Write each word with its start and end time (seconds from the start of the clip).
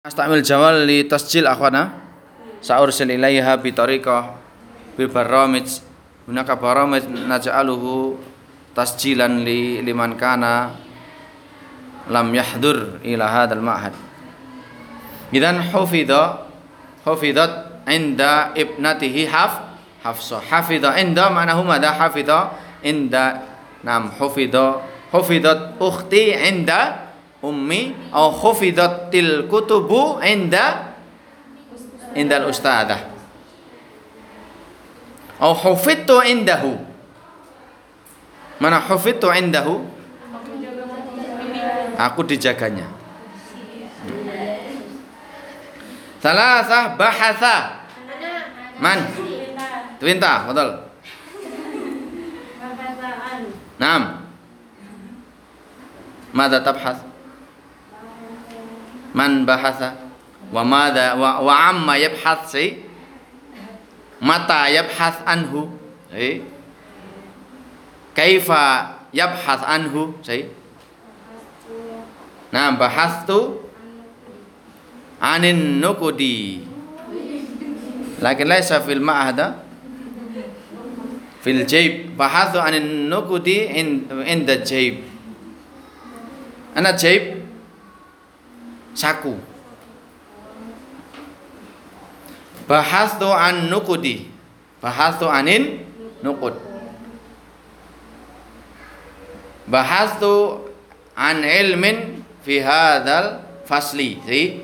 Astamil 0.00 0.40
jawal 0.40 0.88
li 0.88 1.04
tasjil 1.04 1.44
akhwana. 1.44 1.92
Sa'ursil 2.64 3.20
ilaiha 3.20 3.60
bi 3.60 3.68
tariqah 3.68 4.32
bi 4.96 5.04
baramij 5.04 5.84
Hunaka 6.24 6.56
baramij 6.56 7.04
naj'aluhu 7.04 8.16
tasjilan 8.72 9.44
li 9.44 9.84
liman 9.84 10.16
kana 10.16 10.72
lam 12.08 12.32
yahdur 12.32 13.04
ila 13.04 13.28
hadzal 13.28 13.60
ma'had. 13.60 13.92
Idan 15.36 15.68
hufidha 15.68 16.48
hufidat 17.04 17.84
inda 17.84 18.56
ibnatihi 18.56 19.28
haf 19.28 19.60
hafsa. 20.00 20.40
Hafidha 20.40 20.96
inda 20.96 21.28
ma'nahu 21.28 21.60
madha 21.60 21.92
hafidha 21.92 22.56
inda. 22.80 23.44
Nam 23.84 24.08
hufidha 24.16 24.80
hufidat 25.12 25.76
ukhti 25.76 26.32
inda 26.32 27.09
ummi 27.40 27.96
au 28.12 28.32
khufidatil 28.32 29.48
kutubu 29.48 30.20
inda 30.20 30.92
indal 32.14 32.48
ustadzah 32.52 33.10
au 35.40 35.56
hufidtu 35.56 36.20
indahu. 36.22 36.76
Mana 38.60 38.76
hufidtu 38.84 39.32
indahu? 39.32 39.88
Aku 41.96 42.20
dijaganya. 42.28 42.92
Salasah 46.20 46.96
bahatha. 47.00 47.56
Man. 48.80 49.00
Twinta, 50.00 50.48
betul. 50.48 50.70
Naam. 53.80 54.24
Mada 56.32 56.60
tabhath 56.60 57.09
man 59.14 59.44
bahasa 59.46 59.96
wa 60.50 60.62
madha 60.66 61.14
wa, 61.18 61.40
wa 61.42 61.54
amma 61.70 61.94
yabhath 61.98 62.50
si? 62.50 62.82
Mata 64.20 64.68
yabhath 64.68 65.24
anhu 65.24 65.70
si? 66.12 66.42
Kaifa 68.12 68.62
yabhath 69.14 69.64
anhu 69.64 70.14
si? 70.20 70.50
Nah 72.50 72.74
bahastu 72.74 73.62
anin 75.22 75.78
nukudi. 75.78 76.66
Lakin 78.20 78.46
laisa 78.48 78.84
fil 78.84 79.00
ma'hada 79.00 79.64
fil 81.40 81.64
jaib. 81.64 82.16
Bahathu 82.20 82.60
anin 82.60 83.08
nukudi 83.08 83.70
in 83.70 84.04
inda 84.28 84.60
jaib. 84.60 85.00
Ana 86.76 86.92
jaib 86.92 87.39
saku. 88.94 89.34
Tu 92.70 93.26
an 93.26 93.66
nukudi 93.66 94.30
tu 95.18 95.26
anin 95.26 95.82
nukud 96.22 96.54
tu 100.22 100.34
an 101.18 101.36
ilmin 101.42 102.22
fi 102.46 102.62
hadzal 102.62 103.42
fasli. 103.66 104.22
Si 104.22 104.62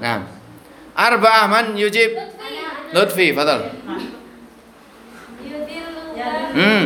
nah 0.00 0.24
arba'ah 0.96 1.44
man 1.52 1.66
yujib. 1.76 2.16
Lutfi 2.94 3.34
fadal. 3.34 3.74
Hmm. 6.54 6.84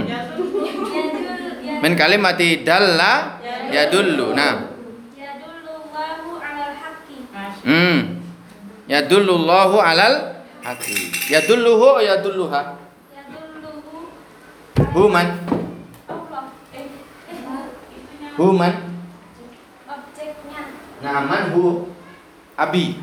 Min 1.85 1.93
kalimati 1.93 2.65
dalla 2.65 3.37
yadullu. 3.69 4.33
Nah 4.33 4.78
Hmm. 7.69 8.25
Ya 8.89 9.05
Yadullullahu 9.05 9.77
alal 9.77 10.41
haqi. 10.65 11.13
Yadulluhu 11.29 12.01
ya 12.01 12.17
yadulluha? 12.17 12.81
Yadulluhu. 13.13 14.09
Human. 14.97 15.29
Human. 18.41 18.75
Objeknya. 19.85 20.63
Nah, 21.05 21.21
man 21.29 21.53
hu 21.53 21.93
abi. 22.57 22.97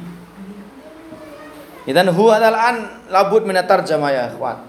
Idan 1.86 2.10
hu 2.10 2.34
adalah 2.34 2.74
an 2.74 3.06
labud 3.14 3.46
min 3.46 3.62
tarjamah 3.62 4.10
ya 4.10 4.34
ikhwan. 4.34 4.66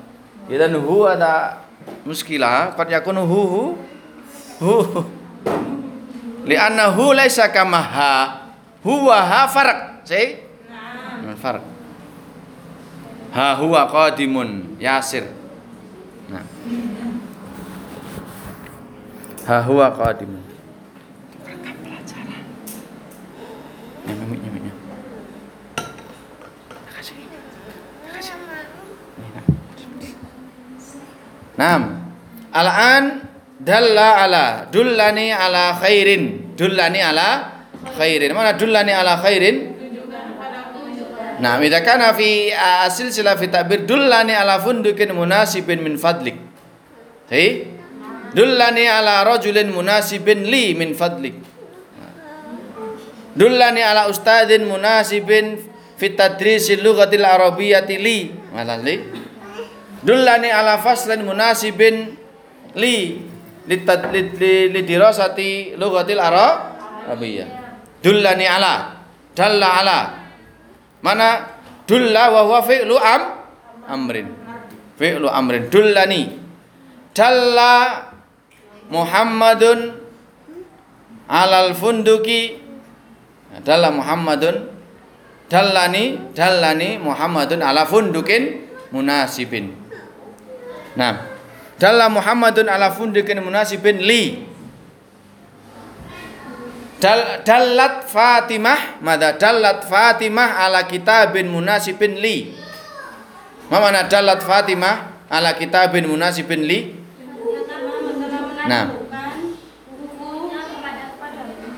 Idan 0.52 0.76
hu 0.76 1.08
ada 1.08 1.64
muskilah 2.04 2.76
qad 2.76 2.92
yakunu 2.92 3.24
hu 3.24 3.40
hu 3.48 3.62
hu. 4.60 4.76
Li'annahu 6.44 7.16
laisa 7.16 7.48
kama 7.48 7.80
ha 7.80 8.45
huwa 8.86 9.18
ha 9.26 9.50
farq. 9.50 10.06
Say 10.06 10.46
nah. 10.70 11.34
farq. 11.34 11.62
Ha 13.34 13.58
huwa 13.58 13.90
qadimun 13.90 14.78
yasir. 14.78 15.26
Nah. 16.30 16.46
Ha 19.50 19.56
huwa 19.66 19.90
qadimun. 19.90 20.42
Pelajaran. 21.42 22.42
Nyamik 24.06 24.38
nyamiknya 24.38 24.72
Naam. 31.56 31.82
Al-an 32.52 33.04
dalla 33.60 34.22
ala 34.22 34.44
dullani 34.70 35.32
ala 35.32 35.72
khairin. 35.80 36.52
Dullani 36.56 37.00
ala 37.00 37.55
khairin. 37.94 38.34
Mana 38.34 38.58
dullani 38.58 38.90
ala 38.90 39.20
khairin? 39.22 39.76
Nah, 41.36 41.60
idza 41.60 41.84
kana 41.84 42.16
fi 42.16 42.48
silsilah 42.88 43.36
fi 43.36 43.52
ta'bir 43.52 43.84
dullani 43.84 44.32
ala 44.32 44.56
fundukin 44.56 45.12
munasibin 45.12 45.84
min 45.84 46.00
fadlik. 46.00 46.40
Hei? 47.28 47.68
Dullani 48.32 48.88
ala 48.88 49.20
rajulin 49.24 49.68
munasibin 49.68 50.48
li 50.48 50.72
min 50.72 50.96
fadlik. 50.96 51.36
Dullani 53.36 53.84
ala 53.84 54.08
ustadin 54.08 54.64
munasibin 54.64 55.60
fi 56.00 56.16
tadrisil 56.16 56.80
lughatil 56.80 57.24
arabiyyati 57.24 58.00
li. 58.00 58.32
Malah 58.56 58.80
li. 58.80 58.96
Dullani 60.00 60.48
ala 60.48 60.80
faslin 60.80 61.20
munasibin 61.20 62.16
li 62.80 63.20
li 63.68 63.76
li 64.72 64.80
dirasati 64.88 65.76
lughatil 65.76 66.20
dullani 68.06 68.46
ala. 68.46 69.02
Dalla 69.34 69.68
ala. 69.82 69.98
Mana? 71.02 71.28
Dulla 71.90 72.30
wa 72.30 72.40
huwa 72.46 72.60
fi'lu 72.62 72.94
am? 72.94 73.22
Amrin. 73.90 74.30
Fi'lu 74.94 75.26
amrin. 75.26 75.66
Dullani. 75.66 76.22
Dalla 77.10 78.06
Muhammadun 78.94 79.98
alal 81.26 81.74
funduki. 81.74 82.62
Dalla 83.66 83.90
Muhammadun. 83.90 84.78
Dallani 85.50 86.34
dallani 86.34 86.98
Muhammadun 86.98 87.62
ala 87.62 87.86
fundukin 87.86 88.66
munasibin. 88.94 89.74
Nah. 90.98 91.34
Dalla 91.78 92.08
Muhammadun 92.08 92.66
ala 92.72 92.88
fundukin 92.90 93.36
munasibin 93.44 94.00
li 94.00 94.42
Dal, 97.06 97.46
dalat 97.46 98.10
Fatimah 98.10 98.98
mada 98.98 99.38
dalat 99.38 99.86
Fatimah 99.86 100.58
ala 100.66 100.90
kitabin 100.90 101.46
munasibin 101.46 102.18
li. 102.18 102.50
Ma 103.70 103.78
mana 103.78 104.10
dalat 104.10 104.42
Fatimah 104.42 105.30
ala 105.30 105.54
kitabin 105.54 106.10
munasibin 106.10 106.66
li? 106.66 106.98
Nah. 108.66 108.90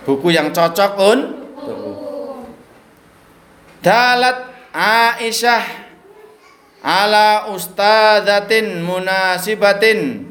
Buku 0.09 0.33
yang 0.33 0.49
cocok 0.49 0.93
un? 0.97 1.21
Dalat 3.85 4.49
Aisyah 4.73 5.65
ala 6.81 7.53
ustadatin 7.53 8.81
munasibatin 8.81 10.28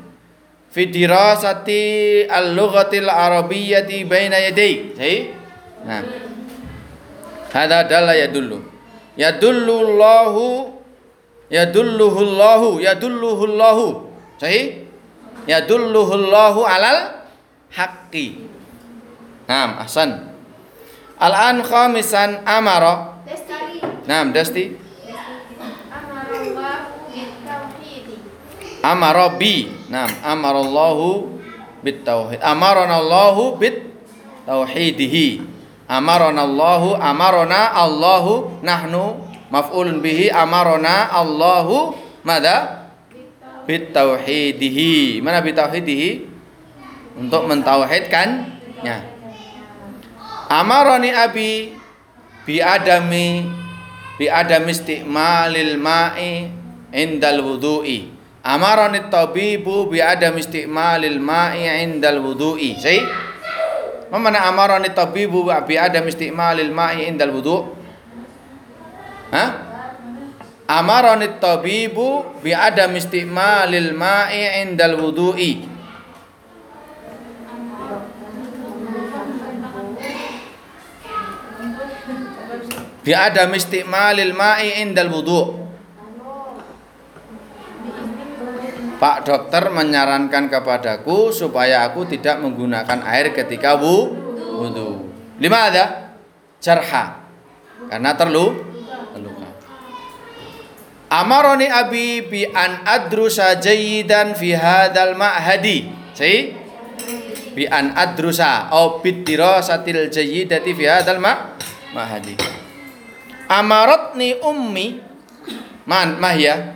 fi 0.72 0.88
dirasati 0.88 2.26
al-lughatil 2.28 3.10
arabiyyati 3.10 4.04
baina 4.08 4.38
yaday. 4.40 4.94
Sahih? 4.96 5.22
Nah. 5.88 6.04
Hada 7.52 7.88
dalla 7.88 8.14
yadullu. 8.14 8.60
Yadullu 9.18 9.74
Allahu 9.82 10.78
yadulluhu 11.50 12.20
Allahu 12.22 12.70
yadulluhu 12.84 13.44
Allahu. 13.50 13.86
Sahih? 14.38 14.86
Yadulluhu 15.48 16.12
Allahu 16.14 16.68
alal 16.68 17.24
haqqi. 17.72 18.46
Naam, 19.48 19.80
ahsan. 19.80 20.36
Al-an 21.18 21.64
khamisan 21.64 22.44
amara. 22.44 23.24
Naam, 24.06 24.36
Dasti. 24.36 24.87
Amara 28.82 29.34
bi. 29.36 29.70
Naam, 29.88 30.12
amarallahu 30.24 31.38
bit 31.82 32.04
tauhid. 32.04 32.44
Amarana 32.44 33.00
Allahu 33.00 33.56
bit 33.56 33.88
tauhidihi. 34.44 35.44
Amarona 35.88 36.44
Allahu 36.44 37.00
amarona 37.00 37.72
Allahu 37.72 38.60
nahnu 38.60 39.24
maf'ulun 39.48 40.04
bihi 40.04 40.28
amarona 40.28 41.08
Allahu 41.16 41.96
mada 42.28 42.92
bitauhidihi. 43.64 45.24
Mana 45.24 45.40
bitauhidihi? 45.40 46.28
Untuk 47.18 47.48
mentauhidkannya. 47.48 48.98
Amaroni 50.48 51.12
abi 51.12 51.72
bi 52.44 52.60
adami 52.60 53.48
bi 54.20 54.28
adami 54.28 54.72
istiqmalil 54.76 55.80
ma'i 55.80 56.52
indal 56.92 57.44
wudu'i. 57.48 58.17
Amaroni 58.48 59.12
tabibu 59.12 59.92
bi 59.92 60.00
adami 60.00 60.40
istiqmalil 60.40 61.20
ma'i 61.20 61.68
indal 61.84 62.24
wudu'i. 62.24 62.80
Sahih? 62.80 63.04
Mana 64.08 64.48
amarani 64.48 64.96
tabibu 64.96 65.44
bi 65.68 65.76
adam 65.76 66.08
istimalil 66.08 66.72
ma'i 66.72 67.12
indal 67.12 67.36
wudu? 67.36 67.76
Hah? 69.36 69.50
Amarani 70.64 71.28
tabibu 71.44 72.40
bi 72.40 72.56
adam 72.56 72.96
istimalil 72.96 73.92
ma'i 73.92 74.64
indal 74.64 74.96
wudu'i. 74.96 75.68
Bi 83.04 83.12
adam 83.12 83.52
istimalil 83.60 84.32
ma'i 84.32 84.88
indal 84.88 85.12
wudu'. 85.12 85.67
Pak 88.98 89.30
dokter 89.30 89.70
menyarankan 89.70 90.50
kepadaku 90.50 91.30
supaya 91.30 91.86
aku 91.86 92.10
tidak 92.10 92.42
menggunakan 92.42 93.06
air 93.06 93.30
ketika 93.30 93.78
wudhu. 93.78 95.14
Lima 95.38 95.70
ada 95.70 96.18
jarha 96.58 97.22
karena 97.94 98.18
terlu 98.18 98.58
terluka. 99.14 99.50
Amaroni 101.14 101.70
abi 101.70 102.26
bi 102.26 102.42
an 102.50 102.82
adrusa 102.90 103.62
jayidan 103.62 104.34
fi 104.34 104.58
hadal 104.58 105.14
ma'hadi. 105.14 105.94
Si 106.18 106.58
bi 107.54 107.70
an 107.70 107.94
adrusa 107.94 108.74
au 108.74 108.98
bidirasatil 108.98 110.10
jayyidati 110.10 110.74
fi 110.74 110.84
hadal 110.90 111.22
ma'hadi. 111.22 112.34
Amaratni 113.46 114.42
ummi 114.42 115.00
man 115.86 116.18
mahya 116.18 116.76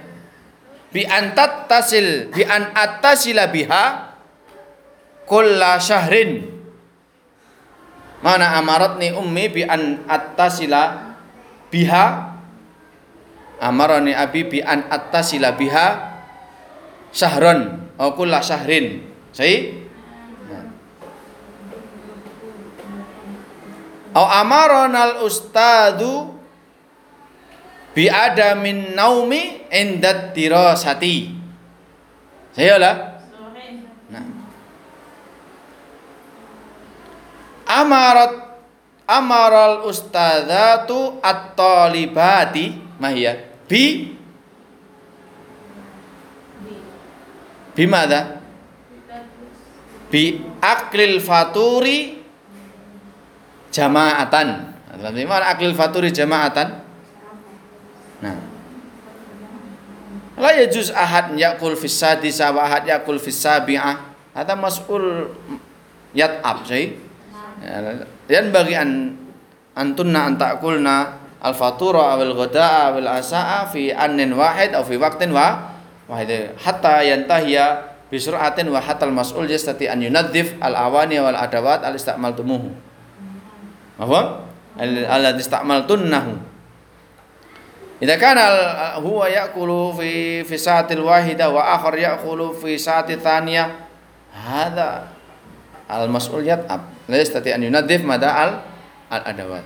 bi 0.94 1.02
antat 1.04 1.61
tasil 1.72 2.28
bi 2.36 2.44
an 2.44 2.76
attasila 2.76 3.48
biha 3.48 4.12
kulla 5.24 5.80
syahrin. 5.80 6.52
Mana 8.20 8.60
amaratni 8.60 9.16
ummi 9.16 9.48
bi 9.48 9.64
an 9.64 10.04
attasila 10.04 11.16
biha? 11.72 12.06
Amarani 13.64 14.12
abi 14.12 14.44
bi 14.52 14.60
an 14.60 14.84
attasila 14.92 15.56
biha 15.56 15.88
syahron 17.16 17.88
atau 17.96 18.20
kulla 18.20 18.44
syahrin. 18.44 19.08
Sai 19.32 19.80
Au 24.12 24.28
amaronal 24.28 25.24
ustadu 25.24 26.36
bi 27.96 28.12
adamin 28.12 28.92
naumi 28.92 29.64
indat 29.72 30.36
dirasati. 30.36 31.41
Saya 32.52 32.76
lah. 32.76 32.96
Nah. 34.12 34.26
Amarat 37.72 38.52
amaral 39.08 39.88
ustadzatu 39.88 41.20
at-talibati 41.20 42.80
mahya 42.96 43.44
bi 43.68 44.16
bimada 47.76 48.40
bi 50.08 50.40
aklil 50.60 51.20
faturi 51.24 52.24
jamaatan. 53.72 54.48
Dalam 54.92 55.16
aklil 55.44 55.76
faturi 55.76 56.12
jamaatan? 56.12 56.68
Nah. 58.22 58.61
La 60.42 60.58
yajuz 60.58 60.90
ahad 60.90 61.38
yakul 61.38 61.78
fis 61.78 61.94
sadisa 61.94 62.50
ahad 62.50 62.90
yakul 62.90 63.22
fis 63.22 63.38
sabi'ah. 63.38 64.10
Hada 64.34 64.58
mas'ul 64.58 65.30
yat'ab 66.18 66.66
sih. 66.66 66.98
Dan 68.26 68.50
bagi 68.50 68.74
an 68.74 69.14
antunna 69.78 70.26
an 70.26 70.42
ta'kulna 70.42 70.98
al 71.46 71.54
fatura 71.54 72.18
awal 72.18 72.34
ghada'a 72.34 72.90
awal 72.90 73.22
asa'a 73.22 73.70
fi 73.70 73.94
annin 73.94 74.34
wahid 74.34 74.74
atau 74.74 74.82
fi 74.82 74.98
waqtin 74.98 75.30
wa 75.30 75.78
wahid 76.10 76.58
hatta 76.58 77.06
yantahiya 77.06 77.94
bi 78.10 78.18
sur'atin 78.18 78.66
wa 78.74 78.82
hatta 78.82 79.06
al 79.06 79.14
mas'ul 79.14 79.46
yastati 79.46 79.86
an 79.86 80.02
yunadzif 80.02 80.58
al 80.58 80.74
awani 80.74 81.22
wal 81.22 81.38
adawat 81.38 81.86
al 81.86 81.94
istamaltumuhu. 81.94 82.74
Apa? 84.02 84.50
Al 84.82 85.38
istamaltunnahu. 85.38 86.51
Idza 88.02 88.18
kana 88.18 88.46
huwa 88.98 89.30
ya'kulu 89.30 89.94
fi 89.94 90.42
fi 90.42 90.56
sa'atil 90.58 91.06
wahida 91.06 91.54
wa 91.54 91.78
akhar 91.78 91.94
ya'kulu 91.94 92.58
fi 92.58 92.74
sa'ati 92.74 93.22
thaniyah 93.22 93.70
hadha 94.34 95.14
al 95.86 96.10
mas'ul 96.10 96.42
yat'ab 96.42 96.82
la 97.06 97.16
yastati 97.22 97.54
an 97.54 97.62
yunadhif 97.62 98.02
mada 98.02 98.34
al 98.34 98.52
al 99.06 99.22
adawat. 99.22 99.62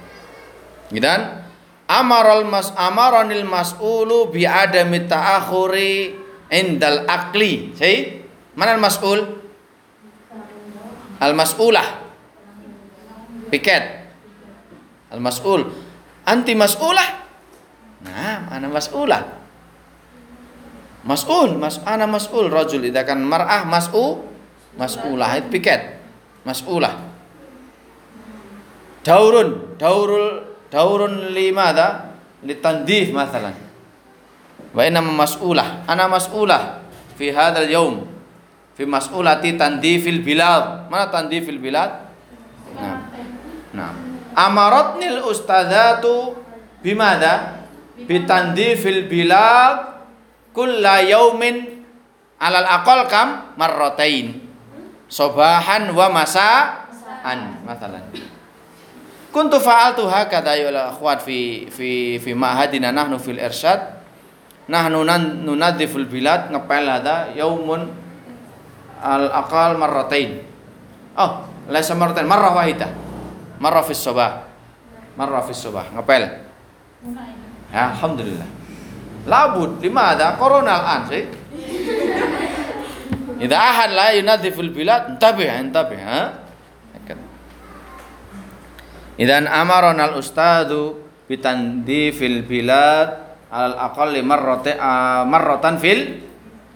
Gidan 0.92 1.48
amaral 1.88 2.44
mas 2.44 2.76
amaranil 2.76 3.48
mas'ulu 3.48 4.28
bi 4.28 4.44
adami 4.44 5.08
ta'akhuri 5.08 6.20
indal 6.52 7.08
akli. 7.08 7.72
Sai? 7.80 8.20
Mana 8.60 8.76
al 8.76 8.84
mas'ul? 8.84 9.20
Al 11.24 11.32
mas'ulah. 11.32 11.88
Piket. 13.48 13.84
Al 15.08 15.24
mas'ul. 15.24 15.72
Anti 16.28 16.52
mas'ulah 16.52 17.25
Nah, 18.06 18.48
ana 18.54 18.70
mas'ulah. 18.70 19.24
Mas'ul, 21.06 21.58
mas 21.62 21.78
ana 21.86 22.10
mas'ul 22.10 22.50
rajul 22.50 22.82
idza 22.82 23.06
kan 23.06 23.22
mar'ah 23.22 23.66
mas'u 23.66 24.26
mas'ulah 24.74 25.38
itu 25.38 25.54
piket. 25.54 26.02
Mas'ulah. 26.42 27.14
Daurun, 29.06 29.78
daurul 29.78 30.58
daurun 30.74 31.30
limada 31.30 32.18
litandif 32.42 33.14
masalan. 33.14 33.54
Wa 34.74 34.82
inna 34.82 35.06
mas'ulah, 35.06 35.86
ana 35.86 36.10
mas'ulah 36.10 36.82
fi 37.16 37.30
hadzal 37.30 37.70
yaum 37.70 37.96
fi 38.74 38.84
mas'ulati 38.90 39.54
tandifil 39.56 40.26
bilad. 40.26 40.90
Mana 40.90 41.08
tandifil 41.14 41.62
bilad? 41.62 42.12
Nah. 42.76 43.00
Nah. 43.72 43.92
Amaratnil 44.36 45.24
ustadzatu 45.24 46.36
bimada? 46.84 47.55
Bitandifil 48.04 49.08
bilad 49.08 50.04
kulla 50.52 51.00
yaumin 51.00 51.88
alal 52.40 52.68
aqal 52.68 53.08
kam 53.08 53.56
marratain. 53.56 54.44
Sobahan 55.08 55.94
wa 55.96 56.12
masaan 56.12 57.62
masalan. 57.64 58.04
Kuntu 59.32 59.60
fa'altu 59.60 60.08
hakadha 60.08 60.56
ya 60.60 60.72
akhwat 60.92 61.24
fi 61.24 61.70
fi 61.72 62.20
fi 62.20 62.32
ma'hadina 62.36 62.92
nahnu 62.92 63.16
fil 63.22 63.40
irsyad. 63.40 64.04
Nahnu 64.66 65.06
nunadhiful 65.46 66.10
bilad 66.10 66.50
ngepel 66.50 66.90
ada 66.90 67.32
yaumun 67.38 67.94
al 69.00 69.30
aqal 69.32 69.78
marratain. 69.78 70.42
Oh 71.16 71.48
laisa 71.70 71.94
marratain 71.96 72.28
marrah 72.28 72.52
wahidah. 72.52 72.92
Marrah 73.62 73.86
fis 73.88 74.04
sabah 74.04 74.44
marrah 75.16 75.44
fis 75.48 75.64
sabah 75.64 75.88
ngepel 75.96 76.44
Ya, 77.76 77.92
alhamdulillah. 77.92 78.48
Labud 79.28 79.84
lima 79.84 80.16
ada 80.16 80.40
corona 80.40 80.80
an 80.96 81.12
sih. 81.12 81.28
Idza 83.36 83.58
ahad 83.60 83.92
la 83.92 84.16
yunadhiful 84.16 84.72
bilad, 84.72 85.12
entabih, 85.12 85.52
entabih, 85.52 86.00
ha? 86.00 86.22
Idan 89.20 89.48
amarana 89.48 90.12
al 90.12 90.20
ustadu 90.20 91.04
bitandifil 91.28 92.44
bilad 92.48 93.40
al 93.48 93.76
aqalli 93.92 94.20
marrati 94.20 94.76
marratan 95.28 95.80
fil 95.80 96.20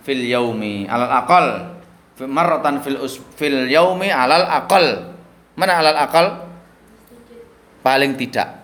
fil 0.03 0.24
yaumi 0.24 0.88
al 0.88 1.03
aqal 1.03 1.48
marratan 2.24 2.79
fil 2.79 3.00
us, 3.00 3.20
fil 3.36 3.68
yaumi 3.68 4.12
alal 4.12 4.48
aqal 4.48 5.15
mana 5.60 5.84
alal 5.84 6.00
aqal 6.00 6.27
paling 7.84 8.15
tidak 8.15 8.59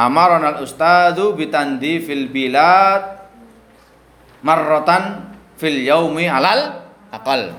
Amaron 0.00 0.40
al 0.40 0.64
ustadu 0.64 1.36
bitandi 1.36 2.00
fil 2.00 2.32
bilad 2.32 3.20
marrotan 4.40 5.36
fil 5.60 5.76
yaumi 5.84 6.24
alal 6.24 6.88
akal. 7.12 7.52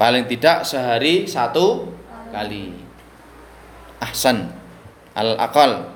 Paling 0.00 0.24
tidak 0.24 0.64
sehari 0.64 1.28
satu 1.28 1.92
kali. 2.32 2.72
Ahsan. 4.00 4.48
Al 5.12 5.36
akal. 5.36 5.92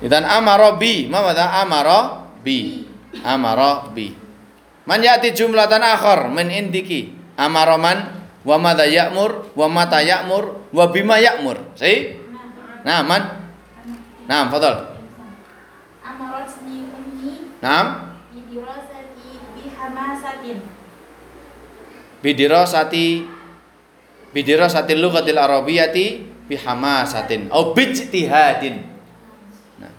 Idan 0.00 0.24
amaro 0.24 0.80
bi, 0.80 1.06
ma 1.06 1.20
amaro 1.60 2.32
bi. 2.40 2.82
Amaro 3.22 3.92
bi. 3.92 4.08
Man 4.88 5.00
yati 5.04 5.36
jumlatan 5.36 5.84
akhar 5.84 6.32
min 6.32 6.48
indiki. 6.48 7.12
Amaro 7.36 7.76
man 7.76 8.23
wa 8.44 8.56
madha 8.60 8.84
ya'mur 8.84 9.50
wa 9.56 9.66
mata 9.72 10.04
ya'mur 10.04 10.68
wa 10.70 10.84
bima 10.92 11.16
ya'mur. 11.16 11.74
Sahih? 11.74 12.20
Nah, 12.84 13.00
man. 13.00 13.48
Nah, 14.28 14.52
fadal. 14.52 14.92
Amaratni 16.04 16.84
ummi 16.92 17.56
Nah, 17.64 18.12
bidirasati 18.28 19.28
bihamasatin. 19.56 20.58
bidirasati 22.20 23.06
bidirasati 24.36 24.92
lughatil 24.96 25.40
arabiyyati 25.40 26.28
bihamasatin 26.44 27.48
au 27.48 27.72
bijtihadin. 27.72 28.84
Nah. 29.80 29.92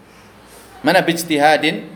Mana 0.86 1.02
bijtihadin? 1.02 1.90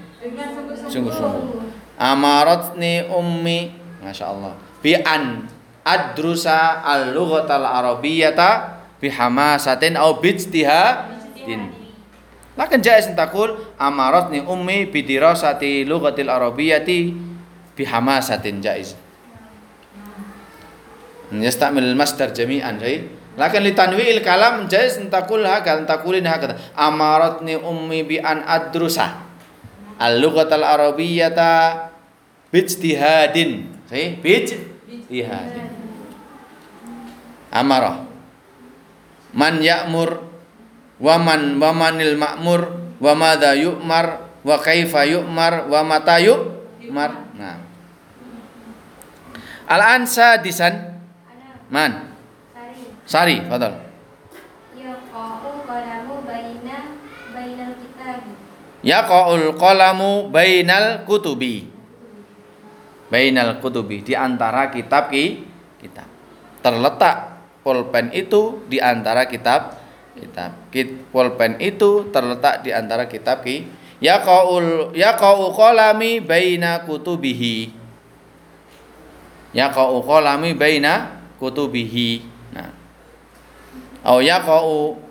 Sungguh-sungguh. 0.91 1.63
Amaratni 1.95 3.07
ummi, 3.07 3.71
Masya 4.03 4.27
Allah. 4.27 4.59
Bi 4.83 4.99
an 4.99 5.47
adrusa 5.85 6.85
al-lughatal 6.85 7.65
arabiyata 7.65 8.81
bihamasatin 9.01 9.97
au 9.97 10.21
bijtihadin. 10.21 11.73
Lakin 12.59 12.81
jaiz 12.85 13.09
takul 13.17 13.57
amaratni 13.81 14.45
ummi 14.45 14.93
bidirasati 14.93 15.89
lughatil 15.89 16.29
arabiyati 16.29 17.17
bihamasatin 17.73 18.61
jais. 18.61 18.93
Yastamil 21.33 21.97
masdar 21.97 22.37
jami'an 22.37 22.77
jai. 22.77 23.07
Lakin 23.39 23.63
li 23.65 23.73
tanwi'il 23.73 24.21
kalam 24.21 24.69
jais 24.69 25.01
takul 25.09 25.47
hakal 25.47 25.87
takulin 25.89 26.27
Amarot 26.27 26.59
amaratni 26.77 27.55
ummi 27.57 28.05
bi 28.05 28.17
an 28.21 28.45
adrusa 28.45 29.25
al-lughatal 29.97 30.67
arabiyata 30.67 31.89
bijtihadin. 32.53 33.73
sih 33.89 34.21
Bijtihadin. 34.21 34.80
Iya. 35.11 35.39
Amarah. 37.51 38.07
Man 39.31 39.63
ya'mur 39.63 40.27
wa 40.99 41.17
man 41.23 41.57
wa 41.63 41.71
manil 41.71 42.19
ma'mur 42.19 42.63
wa 42.99 43.13
madza 43.15 43.55
yu'mar 43.55 44.07
wa 44.43 44.57
kaifa 44.59 45.07
yu'mar 45.07 45.71
wa 45.71 45.81
mata 45.87 46.19
yu'mar. 46.19 47.31
Nah. 47.39 47.59
Al-an 49.71 50.03
sadisan 50.03 50.99
man 51.71 52.11
Sari, 53.11 53.43
fadal. 53.51 53.75
Yaqa'ul 58.87 59.59
qalamu 59.59 60.31
bainal 60.31 61.03
kutubi. 61.03 61.80
Bainal 63.11 63.59
kutubi 63.59 64.07
di 64.07 64.15
antara 64.15 64.71
kitab 64.71 65.11
ki 65.11 65.43
kitab. 65.83 66.07
Terletak 66.63 67.43
pulpen 67.67 68.15
itu 68.15 68.63
di 68.71 68.79
antara 68.79 69.27
kitab 69.27 69.75
kitab. 70.15 70.55
Kit, 70.71 71.11
pulpen 71.11 71.59
itu 71.59 72.07
terletak 72.15 72.63
di 72.63 72.71
antara 72.71 73.11
kitab 73.11 73.43
ki. 73.43 73.67
Yaqaul 73.99 74.95
yaqau 74.95 75.51
qalami 75.53 76.23
baina 76.23 76.87
kutubihi. 76.87 77.75
Yaqau 79.59 80.01
qalami 80.07 80.55
baina 80.55 81.21
kutubihi. 81.43 82.23
Nah. 82.55 82.71
Au 84.07 84.23
yaqau 84.23 85.03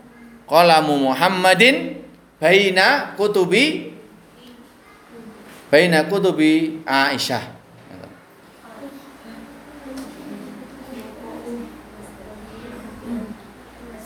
qalamu 0.48 1.12
Muhammadin 1.12 2.00
baina 2.40 3.14
kutubi 3.20 3.92
baina 5.68 6.08
kutubi 6.08 6.82
Aisyah. 6.88 7.59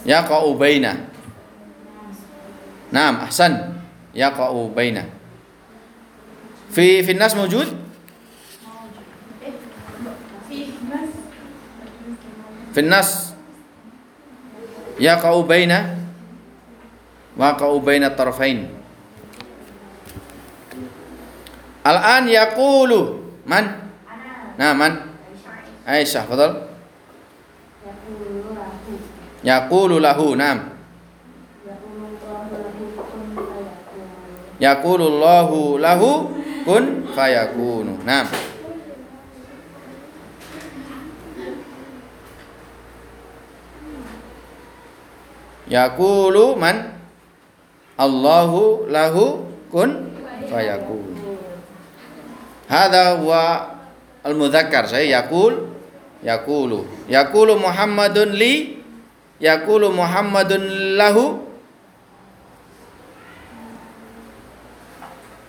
ya 0.04 0.20
yaqa'u 0.20 0.52
baina. 0.56 1.08
Naam, 2.92 3.24
ahsan. 3.24 3.80
Yaqa'u 4.14 4.70
baina. 4.70 5.08
Fi 6.70 7.02
fi 7.02 7.12
nas 7.16 7.34
mawjud? 7.34 7.68
Fi 12.74 12.80
nas 12.82 13.34
yaqa'u 15.00 15.42
wa 17.34 17.58
kau 17.58 17.82
baina 17.82 18.14
tarfain. 18.14 18.70
Al-an 21.84 22.30
yaqulu 22.30 23.20
man? 23.44 23.90
Nah, 24.56 24.72
man? 24.72 25.10
Aisyah, 25.84 26.24
fadal. 26.24 26.73
Yaqulu 29.44 30.00
lahu 30.00 30.32
nam. 30.40 30.72
Yaqulu 34.56 35.20
lahu 35.20 35.76
lahu 35.76 36.32
kun 36.64 37.04
fayakunu. 37.12 38.00
Nam. 38.08 38.24
Yaqulu 45.68 46.56
man 46.56 46.96
Allahu 48.00 48.88
lahu 48.88 49.44
kun 49.68 50.08
fayakunu. 50.48 51.20
Hada 52.64 53.20
wa 53.20 53.76
al-mudzakkar. 54.24 54.88
Saya 54.88 55.20
yakul, 55.20 55.68
yaqulu. 56.24 56.88
Yaqulu 57.12 57.60
Muhammadun 57.60 58.32
li 58.32 58.83
yaqulu 59.40 59.90
Muhammadun 59.94 60.62
lahu 60.98 61.24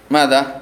Mada? 0.05 0.61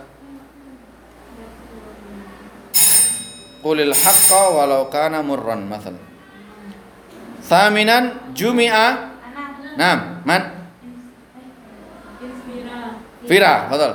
Qulil 3.64 3.92
haqqa 3.92 4.44
walau 4.56 4.88
kana 4.88 5.20
murran 5.20 5.68
mathal. 5.68 5.96
Thaminan 7.44 8.32
jumi'a 8.32 9.14
Naam, 9.74 10.22
man? 10.22 10.70
Fira, 13.26 13.66
fadal. 13.72 13.94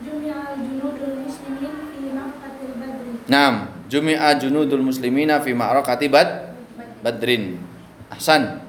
Jumi'a 0.00 0.56
junudul 0.56 1.14
muslimin 1.28 1.74
fi 1.92 2.08
badri. 2.80 3.12
Naam, 3.28 3.54
jumi'a 3.86 4.34
junudul 4.38 4.82
muslimina 4.82 5.38
fi 5.42 5.54
ma'rakati 5.54 6.06
bad 6.10 6.28
badrin. 7.02 7.58
Ahsan. 8.10 8.62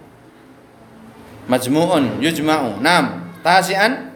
Majmu'un 1.48 2.20
yujma'u. 2.20 2.84
Naam, 2.84 3.32
tasian 3.40 4.12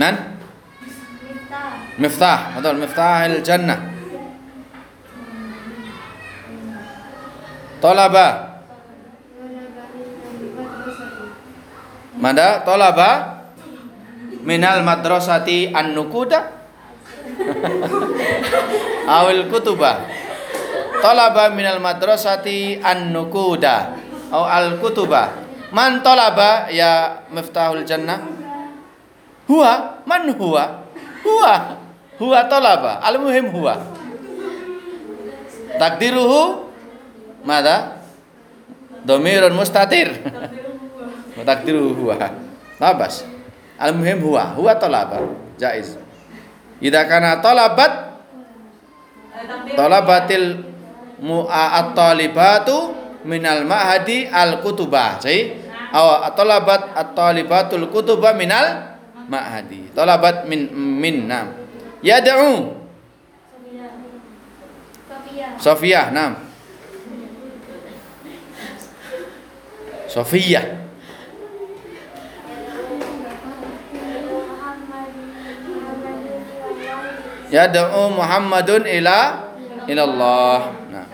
nan 0.00 0.40
Miftah. 1.20 2.00
miftah, 2.00 2.40
fadal 2.56 2.78
miftahil 2.80 3.44
jannah. 3.44 3.80
Tolaba. 7.84 8.28
Mada 12.20 12.60
tolaba 12.64 13.40
minal 14.44 14.84
madrasati 14.84 15.72
an-nukuda 15.72 16.59
awil 19.20 19.48
kutuba 19.50 20.06
talaba 21.00 21.48
minal 21.50 21.80
madrasati 21.80 22.78
an-nukuda. 22.78 23.96
Aw 24.30 24.42
al-kutuba 24.46 25.34
man 25.74 26.04
talaba 26.06 26.70
ya 26.70 27.24
miftahul 27.34 27.82
jannah. 27.82 28.20
Huwa 29.50 29.98
man 30.06 30.30
huwa 30.38 30.86
huwa 31.26 31.54
huwa 32.22 32.40
talaba 32.46 33.02
al 33.02 33.18
muhim 33.18 33.50
huwa 33.50 33.74
takdiruhu? 35.80 36.70
Mada? 37.42 37.98
Domirun 39.02 39.56
mustatir. 39.56 40.12
Takdiruhu 41.48 41.96
huwa 42.04 42.14
labas 42.78 43.24
al 43.80 43.96
muhim 43.96 44.20
huwa 44.22 44.54
huwa 44.54 44.76
talaba 44.76 45.18
jaiz 45.58 45.96
idza 46.80 47.02
kana 47.06 47.38
talabat 47.44 47.92
talabatil 49.76 50.64
mu'at 51.20 51.92
talibatu 51.92 52.96
minal 53.28 53.68
ma'hadi 53.68 54.26
al 54.26 54.64
kutubah 54.64 55.20
sahih 55.20 55.60
aw 55.92 56.32
talabat 56.32 56.96
at 56.96 57.12
talibatul 57.12 57.86
kutuba 57.92 58.32
minal 58.32 58.96
ma'hadi 59.28 59.92
talabat 59.92 60.48
min 60.48 60.72
min 60.72 61.28
nam 61.28 61.60
Yad'u. 62.00 62.80
Sofia, 65.60 66.08
nam. 66.08 66.40
Sofia. 70.08 70.89
Yad'u 77.50 78.04
Muhammadun 78.14 78.86
ila 78.86 79.18
ila 79.90 80.02
Allah. 80.06 80.58
Nah. 80.90 81.06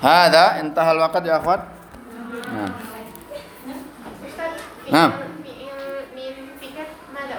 Hada 0.00 0.44
intahal 0.64 0.96
waqt 1.00 1.24
ya 1.24 1.36
akhwat. 1.40 1.60
Nah. 2.48 2.70
Nah. 4.88 5.33